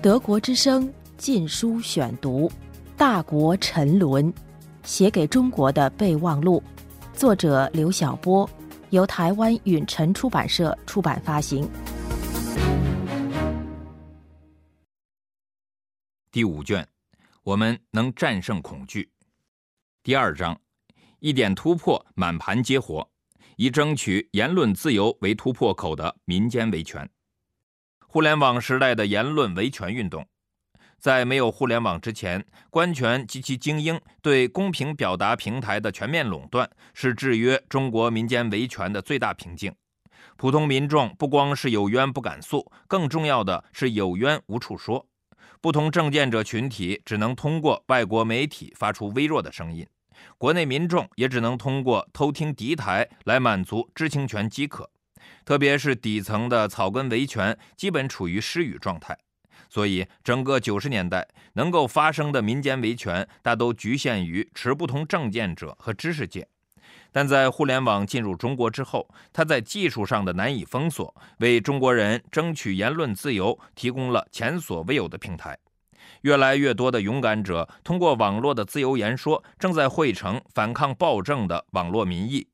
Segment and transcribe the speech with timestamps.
[0.00, 2.48] 德国之声禁书选读，
[2.96, 4.32] 《大国沉沦》，
[4.84, 6.62] 写给中国的备忘录，
[7.12, 8.48] 作者刘晓波，
[8.90, 11.68] 由台湾允晨出版社出版发行。
[16.30, 16.86] 第五卷，
[17.42, 19.10] 我们能战胜恐惧。
[20.04, 20.56] 第二章，
[21.18, 23.10] 一点突破，满盘皆活，
[23.56, 27.10] 以争取言论自由为突破口的民间维权。
[28.10, 30.26] 互联网时代的言论维权运动，
[30.98, 39.70] 在没有互联网之前，官权及其精英对公平表达平台的全面垄断，是制约中国民间维权的最大瓶颈。
[40.38, 45.06] 普通民众不光是有冤不敢诉，更重要的是有冤无处说。
[45.60, 49.86] 不同政见者群体只能通过外国媒体发出微弱的声音，
[50.38, 54.88] 国内民众也只能通过偷听敌台来满足知情权饥渴。
[55.48, 59.16] 特别是底层的草根维权基本处于失语状态，
[59.70, 66.46] 所以整个九十年代能够发生的民间维权大都局限于持不同政见者和知识界。
[67.10, 75.58] 但在互联网进入中国之后，它在技术上的难以封锁，为中国人争取言论自由提供了前所未有的平台。
[76.20, 82.46] 越来越多的勇敢者通过网络的自由言说，正在汇成反抗暴政的网络民意。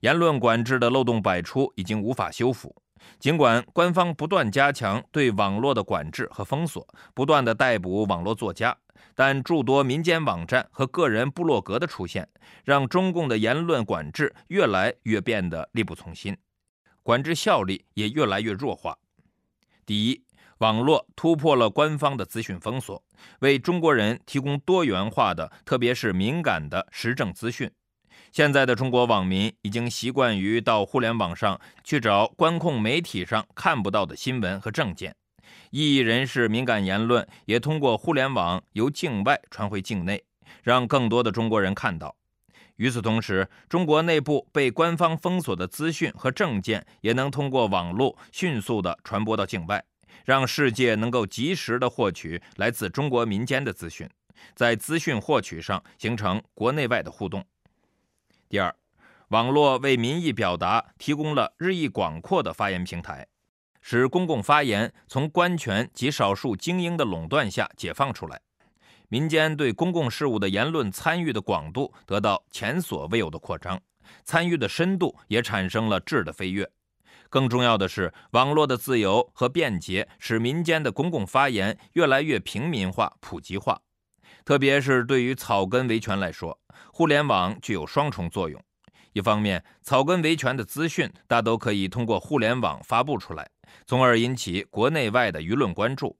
[0.00, 2.74] 言论管制的漏洞百出，已经无法修复。
[3.18, 8.76] 尽管官方不断加强对网络的管制和封锁，不断的逮捕网络作家，
[9.14, 12.28] 但诸多民间网站和个人部落格的出现，
[12.64, 16.36] 让中共的言论管制越来越变得力不从心，
[17.02, 18.98] 管制效力也越来越弱化。
[19.86, 20.24] 第一，
[20.58, 23.02] 网络突破了官方的资讯封锁，
[23.40, 27.70] 为中国人提供多元化的，特别是敏感的时政资讯。
[28.30, 35.14] 现在的中国网民已经习惯于到互联网上去找官控媒体上看不到的新闻和证件，
[35.70, 40.22] 异议人士敏感言论也通过互联网由境外传回境内，
[40.62, 42.14] 让更多的中国人看到。
[42.76, 49.82] 与此同时，中国内部被官方封锁的资讯和证件也能通过网络迅速地传播到境外，
[50.24, 54.08] 让世界能够及时地获取来自中国民间的资讯，
[54.54, 57.44] 在资讯获取上形成国内外的互动。
[58.48, 58.74] 第二，
[59.28, 63.26] 网络为民意表达提供了日益广阔的发言平台，
[63.82, 68.40] 使公共发言从官权及少数精英的垄断下解放出来，
[69.08, 73.78] 民间对公共事务的言论参与的广度得到前所未有的扩张，
[74.24, 76.70] 参与的深度也产生了质的飞跃。
[77.28, 83.82] 更重要的是，网络的自由和便捷使民间的公共发言越来越平民化、普及化。
[84.48, 86.58] 特别是对于草根维权来说，
[86.90, 88.58] 互联网具有双重作用：
[89.12, 93.46] 一方面，草根维权的资讯大都可以通过互联网发布出来，
[93.84, 96.16] 从而引起国内外的舆论关注；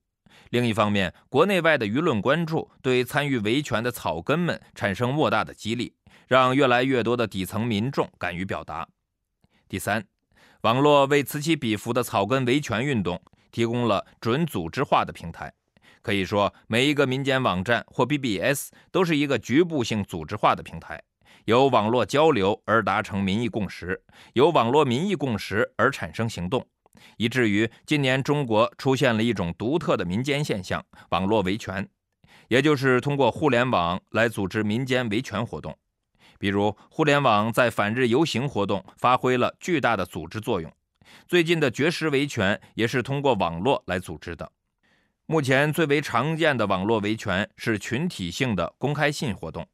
[0.51, 5.95] 另一方面，国内外的舆论关注对参与维权的草根们产生莫大的激励，
[6.27, 8.87] 让越来越多的底层民众敢于表达。
[9.71, 10.05] 第三，
[10.61, 13.19] 网络为此起彼伏的草根维权运动
[13.51, 15.51] 提供了准组织化的平台。
[16.03, 21.03] 可以说，每一个民间网站或 BBS 都是一个局部性组织化的平台，
[21.45, 24.03] 由网络交流而达成民意共识，
[24.35, 26.67] 由网络民意共识而产生行动，
[27.17, 31.89] 以至于今年中国出现了一种独特的民间现象——网络维权，
[32.49, 35.77] 也就是通过互联网来组织民间维权活动。
[36.39, 40.73] 比如，互联网在反日游行活动发挥了巨大的组织作用，
[41.27, 44.53] 最近的绝食维权也是通过网络来组织的。
[45.31, 49.69] 目前最为常见的网络维权是群体性的公开信活动，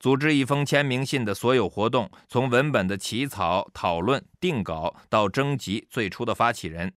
[0.00, 6.92] 组织一封签名信的所有活动，从文本的起草、讨论、定稿到征集最初的发起人，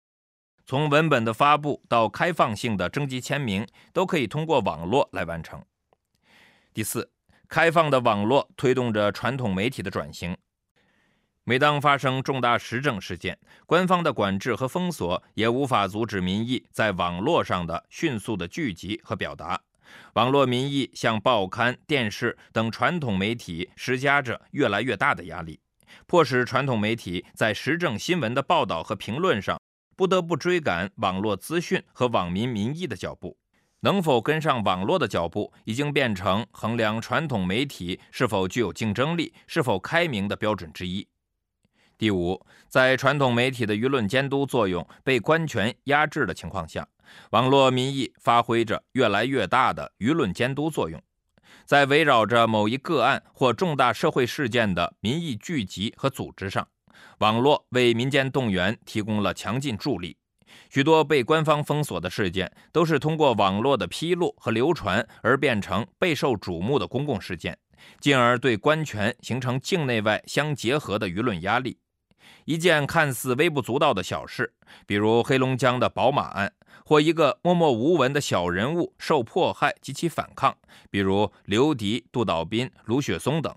[0.65, 5.61] 从文本的发布到开放性的征集签名，都可以通过网络来完成。
[6.73, 7.11] 第四，
[7.49, 10.37] 开放的网络推动着传统媒体的转型。
[11.49, 19.57] 每当发生重大时政事件，官方的管制和封锁也无法阻止民意在网络上的迅速的聚集和表达。
[20.15, 25.57] 网络民意向报刊、电视等传统媒体施加着越来越大的压力，
[26.05, 29.57] 迫使传统媒体在时政新闻的报道和评论上
[29.95, 33.37] 不得不追赶网络资讯和网民民意的脚步。
[33.79, 41.07] 能否跟上网络的脚步，已经变成衡量传统媒体是否具有竞争力、是否开明的标准之一。
[41.97, 46.87] 第五，在传统媒体的舆论监督作用被官权压制的情况下，
[47.31, 51.01] 网络民意发挥着越来越大的舆论监督作用。
[51.65, 56.67] 在围绕着某一个案或重大社会事件的民意聚集和组织上，
[57.17, 60.15] 网络为民间动员提供了强劲助力。
[60.69, 67.57] 许多被官方封锁的事件，都是通过网络的披露和流传而变成备受瞩目的公共事件，
[67.99, 71.77] 进而对官权形成境内外相结合的舆论压力。
[72.45, 74.53] 一件看似微不足道的小事，
[74.85, 76.53] 比如黑龙江的宝马案，
[76.85, 80.57] 或一个默默无闻的小人物受迫害及其反抗，
[80.89, 83.53] 比如刘迪、杜导斌、卢雪松等，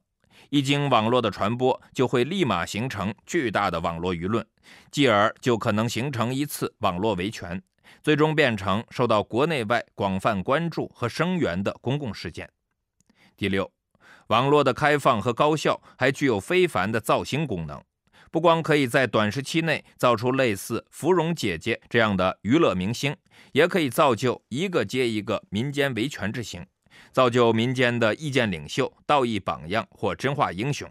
[0.49, 4.45] 一经网络的传播，就会立马形成巨大的网络舆论，
[4.91, 7.63] 继而就可能形成一次网络维权，
[8.03, 12.51] 最终变成受到国内外广泛关注和声援的公共事件。
[13.37, 13.71] 第六，
[14.27, 17.81] 网络的开放和高效还具有非凡的造星功能。
[18.31, 23.17] 不光可以在短时期内造出类似芙蓉姐姐这样的娱乐明星，
[23.53, 26.65] 也可以造就一个接一个民间维权之星，
[27.11, 30.89] 造就民间的意见领袖、道义榜样或真话英雄。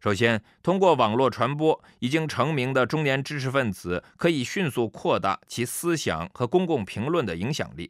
[0.00, 7.86] 首先，通过网络传播，已经成名的中年知识分子可以迅速扩大其思想和公共评论的影响力；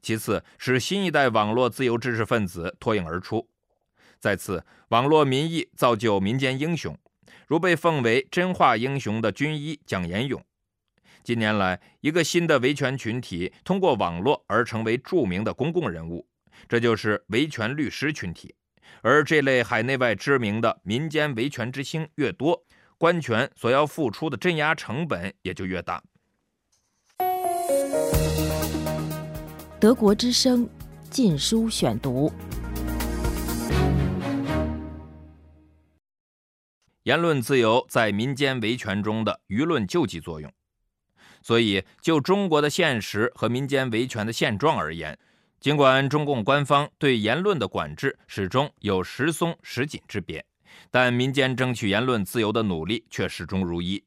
[0.00, 3.46] 其次，使新一代网络自由知识分子脱颖而出；
[4.18, 6.98] 再次，网络民意造就民间英雄。
[7.46, 10.42] 如被奉为真话英雄的军医蒋延勇，
[11.22, 16.26] 近年来一个新的维权群体通过网络而成为著名的公共人物，
[16.68, 18.54] 这就是维权律师群体。
[19.02, 22.62] 而这类海内外知名的民间维权之星越多，
[22.96, 26.02] 官权所要付出的镇压成本也就越大。
[29.80, 30.68] 德国之声，
[31.10, 32.32] 禁书选读。
[37.04, 40.50] 言论自由在民间维权中的舆论救济作用，
[41.42, 45.18] 所以就中国的现实和民间维权的现状而言，
[45.60, 50.42] 尽管中共官方对言论的管制始终有时松时紧之别，
[50.90, 54.02] 但民间争取言论自由的努力却始终如一。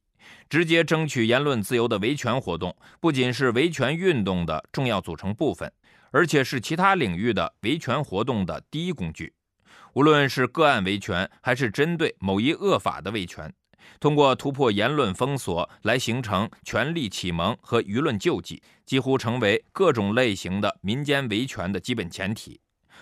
[0.49, 5.71] 直接争取言论自由的维权活动，不仅是维权运动的重要组成部分，
[6.09, 9.31] 而且是其他领域的维权活动的第一工具。
[9.93, 13.53] 无论是个案维权，还是针对某一恶法的维权，
[13.99, 22.59] 通过突破言论封锁来形成权力启蒙和舆论救济，几乎成为各种类型的民间维权的基本前提。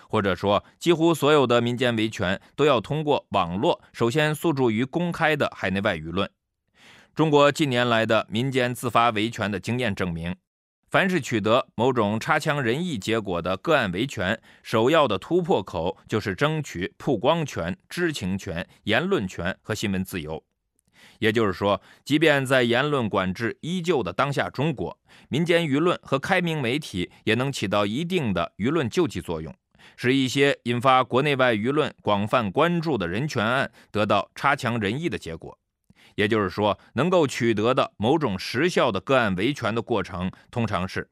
[0.08, 6.30] 或者说，几乎所有的民间维权都要通过网络，首先诉诸于公开的海内外舆论。
[7.14, 10.36] 中国近年来的民间自发维权的经验证明。
[10.88, 20.42] 凡是取得某种差强人意结果的个案维权，首要的突破口就是争取曝光权、知情权、言论权和新闻自由。
[21.18, 24.96] 也就是说，即便在言论管制依旧的当下中国，
[25.28, 29.52] 民间舆论和开明媒体也能起到一定的舆论救济作用，
[29.96, 35.58] 使一些引发国内外舆论广泛关注的人权案得到差强人意的结果。
[36.14, 41.10] 也就是说，能够取得的某种实效的个案维权的过程，通常是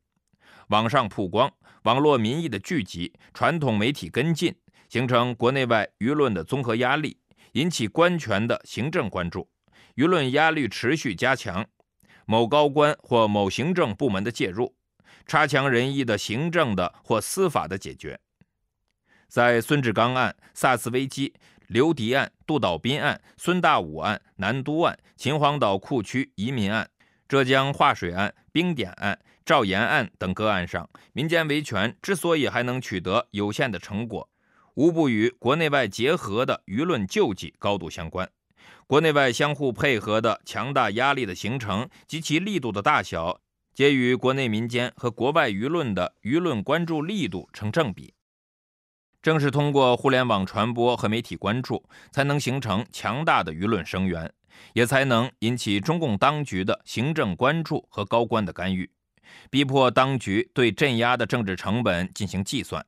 [0.68, 1.52] 网上曝光、
[1.82, 4.54] 网络民意的聚集、传统媒体跟进，
[4.88, 7.18] 形成国内外舆论的综合压力，
[7.52, 9.48] 引起官权的行政关注，
[9.96, 11.66] 舆论压力持续加强，
[12.26, 14.74] 某高官或某行政部门的介入，
[15.26, 18.18] 差强人意的行政的或司法的解决。
[19.28, 21.34] 在孙志刚案、萨斯危机。
[21.66, 26.88] 刘迪案、杜导斌案、孙大武案、南都案、秦皇岛库区移民案、
[27.26, 34.28] 浙江化水案、冰点案、赵岩案等个案上，民间维权之所以还能取得有限的成果，
[34.74, 38.28] 无不与国内外结合的舆论救济高度相关。
[38.86, 43.40] 国内外相互配合的强大压力的形成及其力度的大小，
[43.72, 48.12] 皆与国内民间和国外舆论的舆论关注力度成正比。
[49.24, 54.30] 正是通过互联网传播和媒体关注，才能形成强大的舆论声源，
[54.74, 58.90] 也才能引起中共当局的行政关注和高官的干预，
[59.48, 62.84] 逼迫当局对镇压的政治成本进行计算。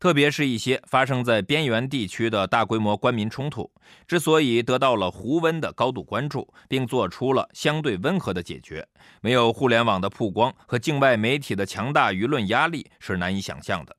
[0.00, 3.70] 特别是一些发生在边缘地区的大规模官民冲突，
[4.06, 8.88] 之所以得到了胡温的高度关注，并做出了相对温和的解决，
[9.20, 13.97] 没有互联网的曝光和境外媒体的强大舆论压力是难以想象的。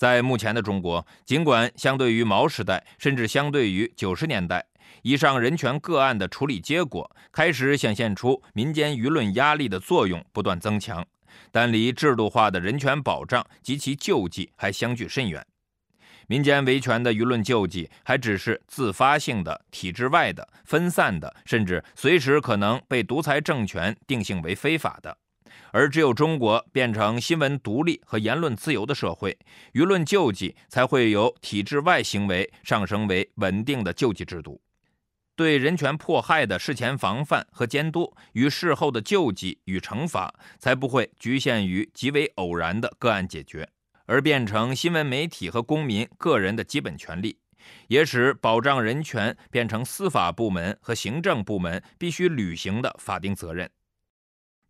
[0.00, 4.64] 在目前的中国，尽管相对于毛时代，甚至相对于九十年代，
[5.02, 11.06] 以上人权个案的处理结果开始显现出民间舆论压力的作用不断增强，
[11.52, 15.46] 但离制度化的人权保障及其救济还相距甚远。
[16.28, 25.18] 民间维权的舆论救济还只是自发性的、体制外的、分散的，甚至随时可能被独裁政权定性为非法的。
[25.72, 29.38] 而只有中国变成新闻独立和言论自由的社会，
[29.74, 34.60] 舆论救济才会由体制外行为上升为稳定的救济制度。
[35.36, 43.66] 对人权迫害的事前防范和监督与事后的救济与惩罚，才不会局限于极为偶然的个案解决，
[44.04, 47.38] 而变成新闻媒体和公民个人的基本权利，
[47.88, 53.70] 也使保障人权变成司法部门和行政部门必须履行的法定责任。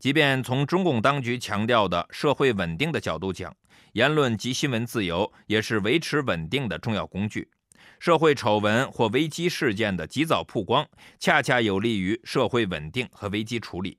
[0.00, 3.54] 即便从中共当局强调的社会稳定的角度讲，
[3.92, 7.50] 言论及新闻自由也是维持稳定的重要工具。
[7.98, 10.88] 社会丑闻或危机事件的及早曝光，
[11.18, 13.98] 恰恰有利于社会稳定和危机处理。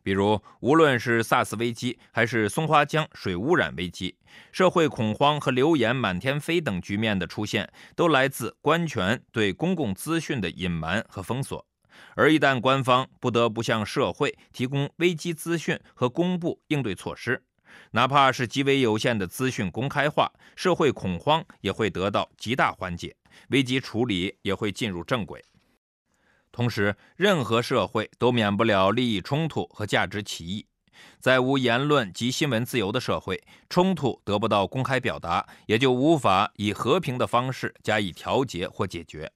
[0.00, 4.16] 比如，无论是 SARS 危机，还是松花江水污染危机，
[4.52, 11.66] 社会恐慌和流言满天飞等局面的出现，都来自官权对公共资讯的隐瞒和封锁。
[12.14, 17.42] 而一旦官方不得不向社会提供危机资讯和公布应对措施，
[17.90, 23.14] 哪怕是极为有限的资讯公开化，社会恐慌也会得到极大缓解，
[23.48, 25.44] 危机处理也会进入正轨。
[26.50, 30.66] 同时，任何社会都免不了利益冲突和价值歧义，
[31.20, 39.30] 在无言论及新闻自由的社会，冲突得不到公开表达，也就无法以和平的方式加以调节或解决。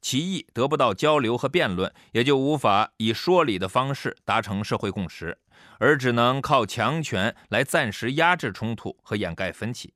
[0.00, 5.38] 歧义得不到交流和辩论，也就无法以说理的方式达成社会共识，
[5.78, 9.92] 而只能靠强权来暂时压制冲突和掩盖分歧。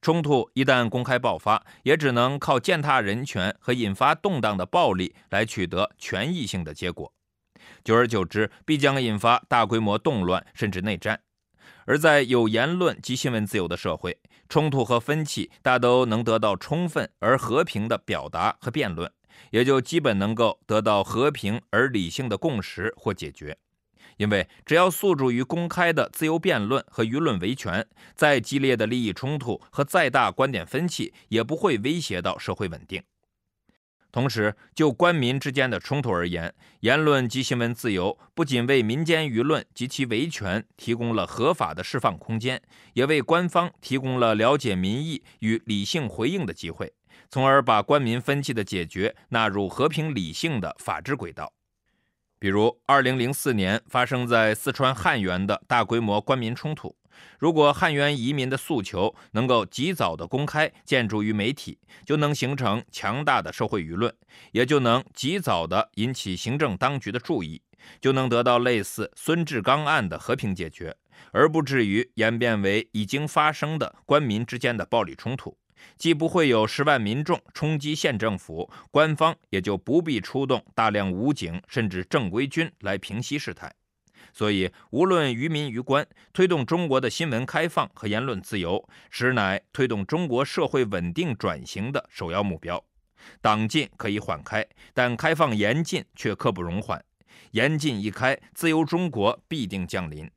[0.00, 7.12] 冲突一旦公开爆发，也只能靠践踏人权和引发动荡的暴力来取得权益性的结果。
[7.82, 11.20] 久而久之，必将引发大规模动乱甚至内战。
[11.86, 19.10] 而在有言论及新闻自由的社会，冲突和分歧大都能得到充分而和平的表达和辩论。
[19.50, 23.56] 也就基本能够得到和平而理性的共识或解决，
[24.16, 33.02] 因为只要诉诸于公开的自由辩论和舆论维权，再激烈的利益冲突和再大观点分歧也不会威胁到社会稳定。
[34.12, 42.62] 同时，就官民之间的冲突而言，言论及新闻自由不仅为民间舆论及其维权提供了合法的释放空间，
[42.92, 46.92] 也为官方提供了了解民意与理性回应的机会。
[47.30, 51.52] 从而把官民分歧的解决纳入和平理性的法治轨道。
[52.38, 56.94] 比如，二零零四年发生在四川汉源的大规模官民冲突，
[57.38, 64.14] 如果汉源移民的诉求能够及早的公开建筑于媒体，就能形成强大的社会舆论，
[64.52, 67.62] 也就能及早的引起行政当局的注意，
[67.98, 70.94] 就能得到类似孙志刚案的和平解决，
[71.32, 75.56] 而不至于演变为已经发生的官民之间的暴力冲突。
[75.96, 83.72] 既不会有十万民众冲击县政府，官方也就不必出动大量武警甚至正规军来平息事态。
[84.32, 92.84] 所以，无论于民于官，推动中国的新闻开放和言论自由，实乃推动中国社会稳定转型的首要目标。
[93.40, 97.04] 党禁可以缓开，但开放严禁却刻不容缓。
[97.52, 100.28] 严禁一开，自由中国必定降临。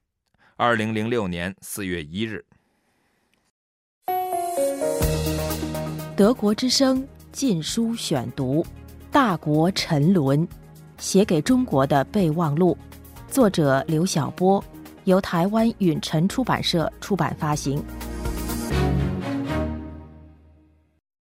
[0.55, 2.45] 二零零六年四月一日。
[6.17, 8.63] 德国之声禁书选读，
[9.11, 10.39] 《大国沉沦》，
[10.97, 12.75] 写给中国的备忘录，
[13.29, 14.61] 作者刘晓波，
[15.03, 17.83] 由台湾允晨出版社出版发行。